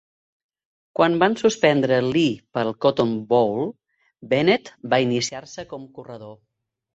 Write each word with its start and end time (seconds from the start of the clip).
Quan 0.99 1.17
van 1.23 1.35
suspendre 1.41 1.99
Lee 2.15 2.31
pel 2.57 2.71
Cotton 2.85 3.11
Bowl, 3.35 3.61
Bennett 4.33 4.73
va 4.95 5.01
iniciar-se 5.05 5.67
com 5.75 5.87
corredor. 6.01 6.35